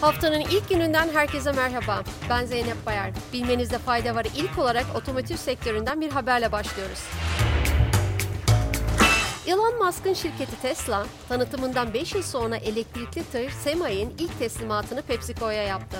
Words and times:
Haftanın 0.00 0.40
ilk 0.40 0.68
gününden 0.68 1.08
herkese 1.08 1.52
merhaba. 1.52 2.02
Ben 2.30 2.44
Zeynep 2.44 2.86
Bayar. 2.86 3.10
Bilmenizde 3.32 3.78
fayda 3.78 4.14
var. 4.14 4.26
İlk 4.36 4.58
olarak 4.58 4.86
otomotiv 4.94 5.36
sektöründen 5.36 6.00
bir 6.00 6.10
haberle 6.10 6.52
başlıyoruz. 6.52 6.98
Elon 9.46 9.84
Musk'ın 9.84 10.12
şirketi 10.12 10.62
Tesla, 10.62 11.06
tanıtımından 11.28 11.94
5 11.94 12.14
yıl 12.14 12.22
sonra 12.22 12.56
elektrikli 12.56 13.24
tır 13.32 13.50
Semi'nin 13.50 14.14
ilk 14.18 14.38
teslimatını 14.38 15.02
PepsiCo'ya 15.02 15.62
yaptı. 15.62 15.96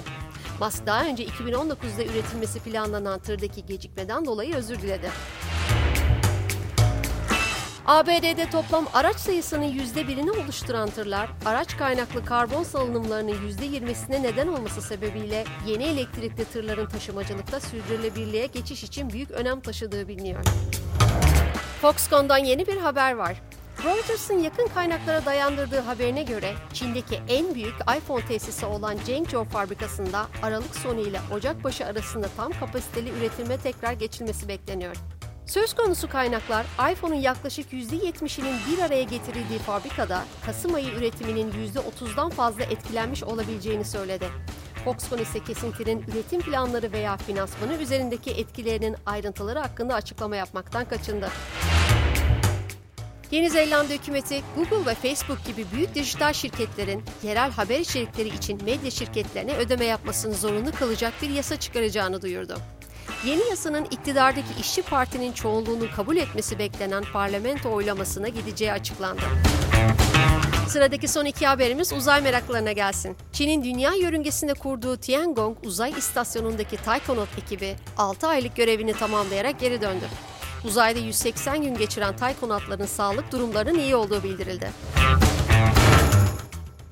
Musk 0.60 0.86
daha 0.86 1.04
önce 1.04 1.24
2019'da 1.24 2.04
üretilmesi 2.04 2.60
planlanan 2.60 3.18
tırdaki 3.18 3.66
gecikmeden 3.66 4.26
dolayı 4.26 4.54
özür 4.54 4.78
diledi. 4.82 5.10
ABD'de 7.88 8.50
toplam 8.50 8.86
araç 8.94 9.16
sayısının 9.16 9.64
%1'ini 9.64 10.30
oluşturan 10.30 10.90
tırlar, 10.90 11.28
araç 11.44 11.76
kaynaklı 11.76 12.24
karbon 12.24 12.62
salınımlarının 12.62 13.32
%20'sine 13.32 14.22
neden 14.22 14.48
olması 14.48 14.82
sebebiyle 14.82 15.44
yeni 15.66 15.84
elektrikli 15.84 16.44
tırların 16.44 16.86
taşımacılıkta 16.86 17.60
sürdürülebilirliğe 17.60 18.46
geçiş 18.46 18.84
için 18.84 19.10
büyük 19.10 19.30
önem 19.30 19.60
taşıdığı 19.60 20.08
biliniyor. 20.08 20.44
Foxconn'dan 21.80 22.38
yeni 22.38 22.66
bir 22.66 22.76
haber 22.76 23.12
var. 23.12 23.42
Reuters'ın 23.84 24.38
yakın 24.38 24.68
kaynaklara 24.74 25.24
dayandırdığı 25.24 25.80
haberine 25.80 26.22
göre 26.22 26.54
Çin'deki 26.72 27.20
en 27.28 27.54
büyük 27.54 27.74
iPhone 27.96 28.26
tesisi 28.26 28.66
olan 28.66 28.96
Zhengzhou 28.96 29.44
fabrikasında 29.44 30.26
Aralık 30.42 30.76
sonu 30.76 31.00
ile 31.00 31.20
Ocak 31.34 31.64
başı 31.64 31.86
arasında 31.86 32.28
tam 32.36 32.52
kapasiteli 32.52 33.10
üretime 33.10 33.56
tekrar 33.56 33.92
geçilmesi 33.92 34.48
bekleniyor. 34.48 34.96
Söz 35.48 35.74
konusu 35.74 36.08
kaynaklar 36.08 36.66
iPhone'un 36.92 37.20
yaklaşık 37.20 37.72
%70'inin 37.72 38.56
bir 38.70 38.82
araya 38.82 39.02
getirildiği 39.02 39.58
fabrikada 39.58 40.24
Kasım 40.46 40.74
ayı 40.74 40.88
üretiminin 40.88 41.52
%30'dan 41.52 42.30
fazla 42.30 42.62
etkilenmiş 42.62 43.24
olabileceğini 43.24 43.84
söyledi. 43.84 44.28
Foxconn 44.84 45.18
ise 45.18 45.44
kesintinin 45.44 46.02
üretim 46.02 46.40
planları 46.40 46.92
veya 46.92 47.16
finansmanı 47.16 47.74
üzerindeki 47.74 48.30
etkilerinin 48.30 48.96
ayrıntıları 49.06 49.58
hakkında 49.58 49.94
açıklama 49.94 50.36
yapmaktan 50.36 50.84
kaçındı. 50.84 51.28
Yeni 53.30 53.50
Zelanda 53.50 53.92
hükümeti 53.92 54.42
Google 54.56 54.90
ve 54.90 54.94
Facebook 54.94 55.44
gibi 55.46 55.66
büyük 55.72 55.94
dijital 55.94 56.32
şirketlerin 56.32 57.02
yerel 57.22 57.50
haber 57.50 57.80
içerikleri 57.80 58.28
için 58.28 58.64
medya 58.64 58.90
şirketlerine 58.90 59.56
ödeme 59.56 59.84
yapmasını 59.84 60.34
zorunlu 60.34 60.72
kılacak 60.72 61.12
bir 61.22 61.30
yasa 61.30 61.56
çıkaracağını 61.56 62.22
duyurdu. 62.22 62.58
Yeni 63.24 63.48
yasanın 63.50 63.84
iktidardaki 63.84 64.60
işçi 64.60 64.82
partinin 64.82 65.32
çoğunluğunun 65.32 65.88
kabul 65.96 66.16
etmesi 66.16 66.58
beklenen 66.58 67.04
parlamento 67.12 67.72
oylamasına 67.72 68.28
gideceği 68.28 68.72
açıklandı. 68.72 69.22
Sıradaki 70.68 71.08
son 71.08 71.24
iki 71.24 71.46
haberimiz 71.46 71.92
uzay 71.92 72.20
meraklarına 72.22 72.72
gelsin. 72.72 73.16
Çin'in 73.32 73.64
dünya 73.64 73.94
yörüngesinde 73.94 74.54
kurduğu 74.54 74.96
Tiangong 74.96 75.56
uzay 75.64 75.90
istasyonundaki 75.90 76.76
Taikonaut 76.76 77.38
ekibi 77.38 77.76
6 77.96 78.26
aylık 78.26 78.56
görevini 78.56 78.92
tamamlayarak 78.92 79.60
geri 79.60 79.80
döndü. 79.80 80.04
Uzayda 80.64 80.98
180 80.98 81.62
gün 81.62 81.74
geçiren 81.74 82.16
Taykonautların 82.16 82.86
sağlık 82.86 83.32
durumlarının 83.32 83.78
iyi 83.78 83.96
olduğu 83.96 84.22
bildirildi. 84.22 84.70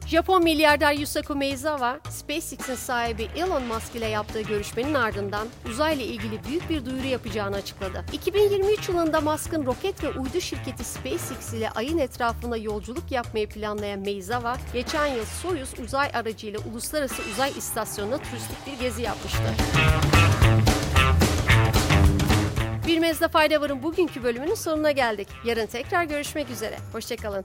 Japon 0.06 0.44
milyarder 0.44 0.92
Yusaku 0.92 1.34
Meizawa, 1.34 2.00
SpaceX'in 2.10 2.74
sahibi 2.74 3.28
Elon 3.36 3.62
Musk 3.62 3.94
ile 3.96 4.06
yaptığı 4.06 4.40
görüşmenin 4.40 4.94
ardından 4.94 5.48
uzayla 5.70 6.04
ilgili 6.04 6.44
büyük 6.44 6.70
bir 6.70 6.86
duyuru 6.86 7.06
yapacağını 7.06 7.56
açıkladı. 7.56 8.04
2023 8.12 8.88
yılında 8.88 9.20
Musk'ın 9.20 9.66
roket 9.66 10.04
ve 10.04 10.10
uydu 10.10 10.40
şirketi 10.40 10.84
SpaceX 10.84 11.52
ile 11.52 11.70
ayın 11.70 11.98
etrafında 11.98 12.56
yolculuk 12.56 13.10
yapmayı 13.10 13.48
planlayan 13.48 14.00
Meizawa, 14.00 14.56
geçen 14.72 15.06
yıl 15.06 15.24
Soyuz 15.24 15.70
uzay 15.84 16.10
aracıyla 16.14 16.60
uluslararası 16.70 17.22
uzay 17.32 17.50
istasyonuna 17.50 18.18
turistik 18.18 18.66
bir 18.66 18.78
gezi 18.84 19.02
yapmıştı. 19.02 19.42
Bilmenizde 22.86 23.28
fayda 23.28 23.60
varın 23.60 23.82
bugünkü 23.82 24.22
bölümünün 24.22 24.54
sonuna 24.54 24.90
geldik. 24.90 25.28
Yarın 25.44 25.66
tekrar 25.66 26.04
görüşmek 26.04 26.50
üzere. 26.50 26.76
Hoşçakalın. 26.92 27.44